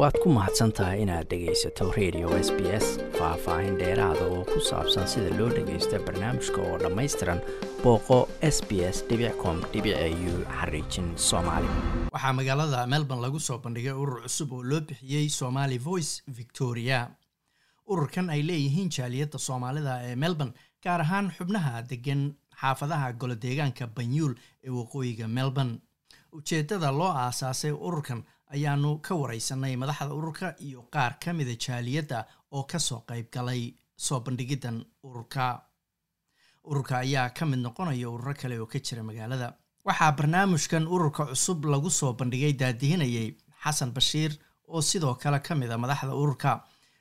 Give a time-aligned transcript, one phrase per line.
[0.00, 2.86] waad ku mahadsan tahay inaad dhegaysato radio s b s
[3.18, 7.40] faah-faahin dheeraada oo ku saabsan sida loo dhagaysto barnaamijka oo dhammaystiran
[7.82, 8.18] booqo
[8.54, 8.98] s b s
[9.42, 11.68] com u xariijin soomaali.
[12.14, 17.00] Waxaa magaalada melbourne lagu soo bandhigay urur cusub oo loo bixiyey somali voice victoria.
[17.92, 20.54] Ururkan ay leeyihiin jaaliyadda soomaalida ee melbourne
[20.84, 22.22] gaar ahaan xubnaha degan
[22.60, 25.74] xaafadaha golodeegaanka banyuul ee waqooyiga melbourne.
[26.32, 28.22] Ujeeddada loo aasaasay ururkan
[28.54, 33.74] ayaanu ka wareysanay madaxda ururka iyo qaar ka mida jaaliyadda oo ka soo qayb galay
[33.96, 35.62] soo bandhigiddan ururka.
[36.64, 39.54] Ururka ayaa ka mid noqonaya ururo kale oo ka jira magaalada.
[39.84, 43.28] Waxaa barnaamijkan ururka cusub lagu soo bandhigay daadihinayay
[43.64, 44.32] xasan bashiir
[44.68, 46.60] oo sidoo kale ka mid a madaxda ururka.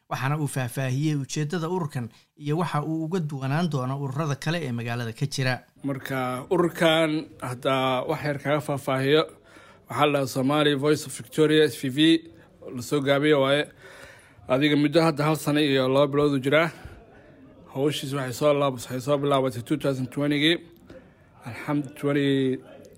[0.09, 5.13] Waxaana uu faahfaahiyey ujeeddada ururkan iyo waxa uu uga duwanaan doono ururada kale ee magaalada
[5.13, 5.53] ka jira.
[5.83, 9.21] Marka ururkan haddaa wax yar kaga faahfaahiyo
[9.89, 11.99] waxaa la dhaha somali voice of victoria s v v
[12.75, 13.63] la soo gaabiya waaye.
[14.47, 16.69] Adiga muddo hadda hal sano iyo laba biloodu jiraa
[17.73, 20.55] hawshiis waxay soo bilaabatay two thousand twentygii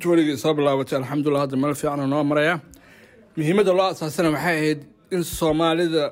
[0.01, 0.97] twentygii soo bilaabatay.
[1.01, 2.55] Alxamdulillah hadda meel fiican noo maraya
[3.37, 4.79] muhiimadda loo asaasana waxay ahayd
[5.15, 6.03] in soomaalida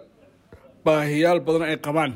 [0.85, 2.11] baahiyaal badan ay qabaan.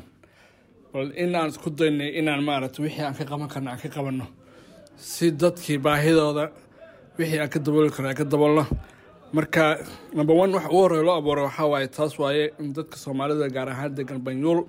[0.92, 4.26] Bal in aan isku daynay inaan maaragta wixii aan ka qaban karno aan ka qabanno.
[4.96, 6.44] Si dadkii baahidooda
[7.18, 8.64] wixii aan ka dabooli karno aan ka daboolno.
[9.34, 9.64] Marka
[10.16, 13.68] number one wax ugu horreya loo abuuray waxaa waaye taas waaye in dadka soomaalida gaar
[13.68, 14.60] ahaan degan banyuul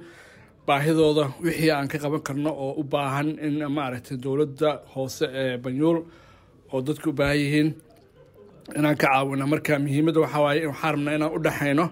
[0.68, 5.98] baahidooda wixii aan ka qaban karno oo u baahan in maaragtay dowladda hoose ee banyuul
[6.74, 7.70] oo dadku u baahan yihiin
[8.78, 9.46] inaan ka caawino.
[9.48, 11.86] Marka muhiimadda waxaa waaye waxaa rabnaa inaan u dhexayno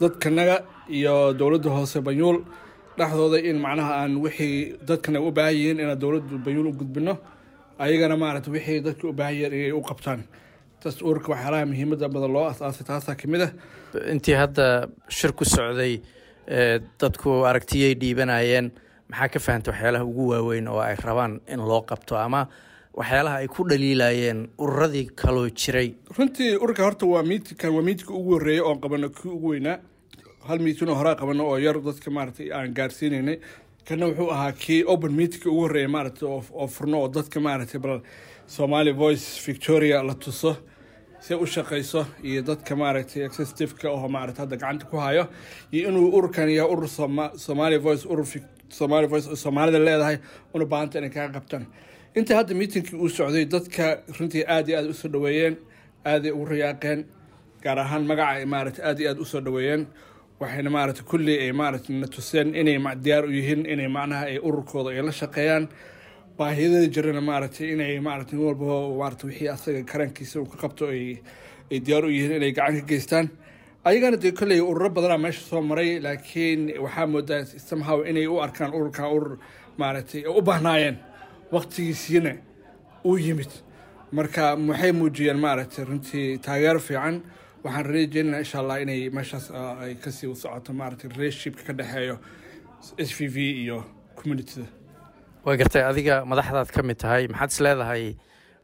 [0.00, 0.56] dadkanaga
[0.96, 2.38] iyo dowladda hoose banyuul
[2.98, 7.14] dhexdooda in macnaha aan wixii dadkana u baahan yihiin inaan dowladda banyuul u gudbino
[7.78, 10.20] ayagana maaragta wixii dadka u baahan yihiin inay u qabtaan.
[10.82, 13.50] Taas ururka waxyaalaha muhiimadda badan loo asaasay taasaa ka mid ah.
[14.12, 16.00] Intii hadda shir ku socday
[17.00, 18.70] dadku aragtiyay dhiibanayeen
[19.10, 22.46] maxaa ka fahantay waxyaalaha ugu waaweyn oo ay rabaan in loo qabto ama
[22.94, 25.94] waxyaalaha ay ku dhaliilayeen ururadii kaloo jiray?
[26.18, 29.78] Runtii ururka horta waa miitinkan waa miitinka ugu horreeyay oon qabano kii ugu weynaa.
[30.48, 33.38] Hal miitin oo horaa qabano oo yar dadka maaragtay aan gaarsiinaynay
[33.88, 38.00] kana wuxuu ahaa kii open meetingka ugu horreeya maaragtay oo furno oo dadka maaragtay bal
[38.46, 40.56] somali voice victoria la tuso
[41.20, 45.24] si u shaqayso iyo dadka maaragtay executiveka oo maaragtay hadda gacanta ku hayo
[45.72, 46.88] iyo inuu ururkan yahay urur
[47.46, 48.26] somali voice urur
[48.68, 50.16] somali voice oo soomaalida leedahay
[50.54, 51.64] una baahanta inay kaga qabtaan.
[52.16, 53.84] Inta hadda miitinkii uu socday dadka
[54.18, 55.54] runtii aad iyo aad u soo dhaweeyeen
[56.04, 57.00] aaday ugu rayaaqeen
[57.64, 59.86] gaar ahaan magaca ay maaragtay aad iyo aad u soo dhaweeyeen
[60.40, 64.90] waxayna maaragtay kulli ay maaragtay na tuseen inay diyaar u yihiin inay macnaha ay ururkooda
[64.90, 65.68] ay la shaqeeyaan.
[66.38, 68.66] Baahiyadada jirana maaragtay inay maaragtay nin walba
[69.00, 71.18] maaragtay wixii asaga karankiisa uu ka qabto ay
[71.72, 73.26] ay diyaar u yihiin inay gacan ka geystaan.
[73.84, 78.70] Ayagana dee kolley ururo badanaa meesha soo maray laakiin waxaa moodaa somehow inay u arkaan
[78.74, 79.38] ururkan urur
[79.78, 80.96] maaragtay u bahnaayeen
[81.52, 82.32] waqtigiisiina
[83.04, 83.50] uu yimid.
[84.12, 87.22] Marka waxay muujiyeen maaragtay runtii taageero fiican
[87.68, 89.46] waxaan rajeynaa insha allah inay meeshaas
[89.84, 92.16] ay ka sii socoto maaragtay relationshipka ka dhexeeyo
[93.08, 93.78] s v v iyo
[94.18, 94.66] communityda.
[95.44, 98.04] Waa gartay adiga madaxdaad ka mid tahay maxaad is leedahay?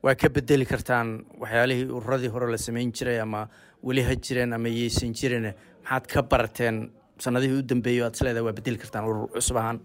[0.04, 3.48] Waa ka bedeli kartaan waxyaalihii ururadii hore la samayn jiray ama
[3.82, 5.52] weli ha jireen ama yeysan jirin?
[5.84, 6.90] Maxaad ka barateen?
[7.24, 9.78] Sanadihii u dambeeyo aad is leedahay waa bedeli kartaan urur cusub ahaan?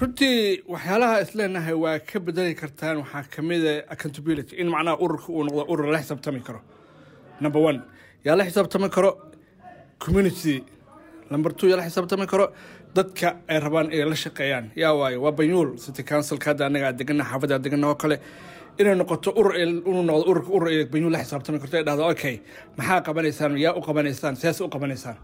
[0.00, 2.96] Runtii waxyaalaha isleenahay waa ka bedeli kartaan.
[3.02, 6.60] Waxaa kamida accountability in macnaha ururka uu noqdo urur la xisaabtami karo
[7.40, 7.82] number one.
[8.24, 9.10] Yaa la xisaabtami karo
[9.98, 10.64] community.
[11.30, 12.46] Number two yaa xisaabtami karo
[12.94, 14.70] dadka ay rabaan inay la shaqeeyaan.
[14.76, 18.16] Yaa waayo waa banyuul city councilka hadda anaga aad degana xaafadda aad degana oo kale.
[18.78, 21.76] Inay noqoto urur inuu noqdo ururka urur ay banyuul la xisaabtami karto.
[21.78, 22.40] Ay dhahdo okay
[22.78, 25.16] maxaa qabanaysaan yaa u qabanaysaan siyaas u qabanaysaan?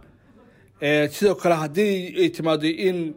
[1.15, 3.15] Sidoo kale haddii ay timaado in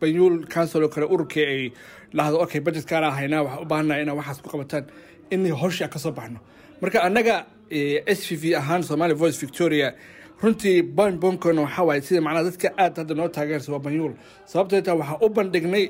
[0.00, 1.72] banyuul council oo kale ururkii ay
[2.16, 4.84] dhahdo okay budgetkaana haynaa waxaa u baahannaha inaa waxaas ku qabataan
[5.30, 6.38] in howsha ka soo baxno.
[6.80, 9.94] Marka annaga s v v ahaan somali voice victoria.
[10.42, 14.12] Runtii bon bonkona waxaa waaye sida macnaha dadka aad hadda noo taageersa waa banyuul
[14.50, 15.84] sababtoo waxaa u bandhignay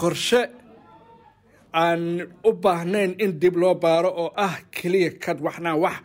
[0.00, 0.40] qorshe
[1.72, 2.02] aan
[2.44, 5.96] u baahnayn in dib loo baaro oo ah keliya kad waxnaa wax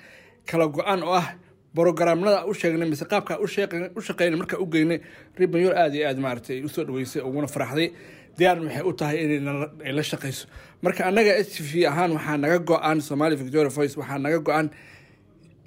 [0.45, 1.27] kala go-an oo ah
[1.75, 3.47] brogramnada u sheegnay mise qaabka u
[4.01, 4.99] shaqeynay markaa u geynay.
[5.39, 7.89] Ri banyuul aad iyo aad maaragtay u soo dhaweysay uguna faraxday
[8.37, 10.45] diyaarna waxay u tahay inay la shaqayso
[10.83, 14.67] marka annaga s v ahaan waxaa naga go-an somali victoria voice waxaa naga go-an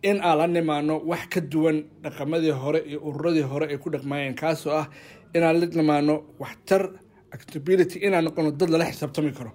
[0.03, 4.35] in aan la nimaano wax ka duwan dhaqamadii hore iyo ururadii hore ay ku dhaqmaayeen
[4.35, 4.87] kaasoo ah
[5.35, 6.83] inaan la nimaano waxtar
[7.35, 9.51] accountability inaan noqono dad lala xisaabtami karo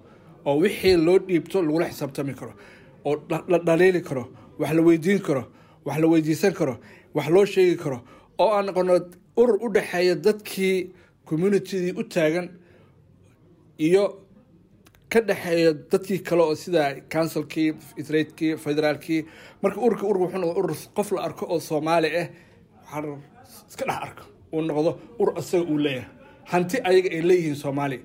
[0.46, 2.52] oo wixii loo dhiibto lagula xisaabtami karo
[3.04, 3.14] oo
[3.48, 4.24] la dhaliili karo
[4.60, 5.42] wax la weydiin karo
[5.86, 6.74] wax la weydiisan karo
[7.16, 7.98] wax loo sheegi karo
[8.42, 8.92] oo aan noqono
[9.40, 10.76] urur u dhexeeya dadkii
[11.28, 12.46] communitydii u taagan
[13.78, 14.04] iyo
[15.12, 16.82] ka dhexeeya dadkii kale oo sida
[17.12, 19.20] councilkii israidkii federaalkii
[19.62, 22.28] marka ururka urur wuxuu noqdo urur qof la arko oo soomaali ah
[22.92, 23.18] waxaa
[23.70, 24.22] iska dhex arko.
[24.52, 26.08] Uu noqdo urur asaga uu leeyahay.
[26.44, 27.98] Hanti ayaga ay leeyihiin soomaali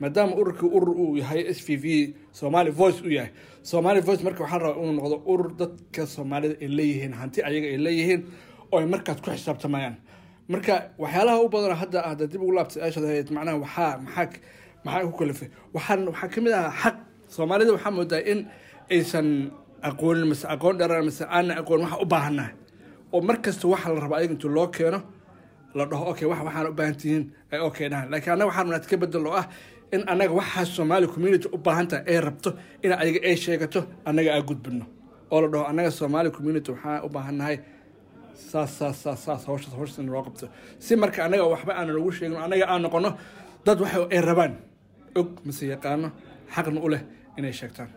[0.00, 3.30] maadaama ururkii urur uu yahay s v v somali voice uu yahay.
[3.62, 7.78] Somali voice marka waxaa rabaa inuu noqdo urur dadka soomaalida ay leeyihiin hanti ayaga ay
[7.86, 8.20] leeyihiin
[8.72, 9.96] oo ay markaas ku xisaabtamayaan.
[10.48, 14.26] Marka waxyaalaha u badan hadda hadda dib ugu laabtay aashad ahayd macnaha waxaa maxaa
[14.84, 15.48] maxaa ku kalifay?
[15.74, 16.96] Waxaan waxaa ka mid ahaa xaq
[17.34, 18.40] soomaalida waxaa moodaa in
[18.94, 19.28] aysan
[19.88, 22.52] aqoonin mase aqoon dheeraan mase aanan aqoon waxa u baahannahay
[23.14, 25.00] oo mar kasta waxa la rabaa ayaga intuu loo keeno
[25.76, 27.22] la dhaho okay wax waxaan u baahan tihiin
[27.52, 29.46] ay okay dhahan laakiin annaga waxaan rabnaa ka bedel oo ah
[29.94, 32.50] in annaga waxaa soomaali community u baahan tahay ay rabto
[32.84, 34.84] in ayaga ay sheegato annaga aa gudbino
[35.32, 37.56] oo la dhaho annaga soomaali community waxaa u baahannahay
[38.50, 40.46] saas saas saas saas hawshaas hawshaas in loo qabto.
[40.84, 43.10] Si marka annaga waxba aanan ugu sheegin annaga aan noqono
[43.66, 44.52] dad waxa ay rabaan
[45.18, 46.08] og mase yaqaano
[46.54, 47.02] xaqna u leh
[47.38, 47.88] inay sheegtaan.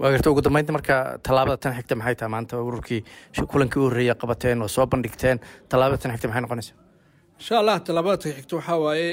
[0.00, 2.30] Waa garta ugu dambeynta marka tallaabada tan xigta maxay tahay?
[2.34, 3.00] Maanta ururkii
[3.52, 6.76] kulankii u horreeya qabateen oo soo bandhigteen tallaabada tan xigta maxay noqonaysaa
[7.38, 9.08] insha allah tallaabada tan xigta waxaa waaye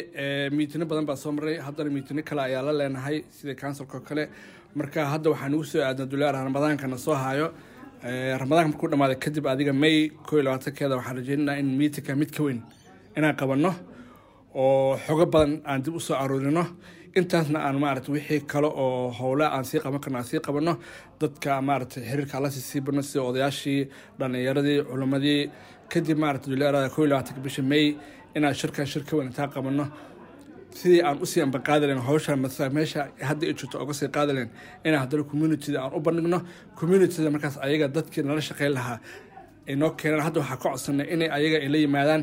[0.57, 1.57] miitino badan baa soo maray.
[1.65, 4.29] Haddana miitino kale ayaa la leenahay sida oo kale.
[4.75, 7.47] Marka hadda waxaa nagu soo aadna duleer ramadaankana soo hayo
[8.41, 12.43] ramadaanka markuu dhamaaday kadib adiga may koo iyo labaatankeeda waxaan rajeynaynaa in miitinka mid ka
[12.43, 12.61] weyn
[13.17, 13.71] inaan qabanno
[14.55, 16.15] oo xogo badan aan dib u soo
[17.15, 20.73] intaasna aan maarata wixii kale oo howle aan sii qaban karno aan sii qabanno
[21.21, 23.81] dadka maarata xiriirka alla sii badno sida odayaashii
[24.19, 25.41] dhalinyaradii culimmadii
[25.91, 27.95] kadib maarata duleerada koo iyo labaatanka bisha may
[28.35, 29.85] inaan shirkan shir weyn intaa qabanno
[30.79, 34.31] sidii aan u sii ambaqaadi lahen hawsha masa meesha hadda ay jirto oga sii qaadi
[34.37, 34.49] lahen
[34.85, 36.39] inaan haddana communityda aan u bandhigno.
[36.79, 38.97] Communityda markaas ayaga dadkii nala shaqeyn lahaa
[39.67, 40.21] ay noo keenaan.
[40.27, 42.21] Hadda waxaa ka codsanay inay ayaga ay la yimaadaan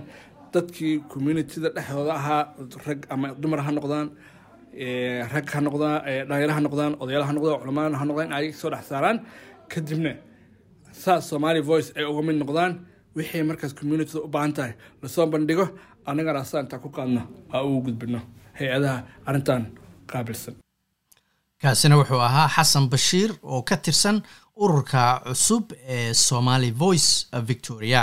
[0.55, 2.43] dadkii communityda dhexdooda ahaa
[2.87, 4.09] rag ama dumar ha noqdaan
[5.34, 5.96] rag ha noqdaan
[6.28, 9.17] dhalinyaro ha noqdaan odayaal ha noqdaan culamaan ha noqdaan in ayaga soo dhex saaraan.
[9.73, 10.12] Kadibna
[11.02, 12.73] saas somali voice ay uga mid noqdaan
[13.17, 14.73] wixii markaas communityda u baahan tahay.
[15.02, 15.67] Lasoo bandhigo
[16.08, 17.23] annagana asaa intaa ku qaadno
[17.55, 18.20] aa ugu gudbino
[18.58, 19.62] hay'adaha arrintan
[20.11, 20.55] qaabilsan.
[21.62, 24.17] Kaasina wuxuu ahaa xasan bashiir oo ka tirsan
[24.62, 25.64] ururka cusub
[25.96, 27.11] ee somali voice
[27.50, 28.02] victoria